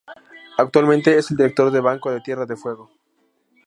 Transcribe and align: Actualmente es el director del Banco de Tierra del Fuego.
Actualmente 0.57 1.15
es 1.15 1.29
el 1.29 1.37
director 1.37 1.69
del 1.69 1.83
Banco 1.83 2.09
de 2.09 2.21
Tierra 2.21 2.47
del 2.47 2.57
Fuego. 2.57 2.89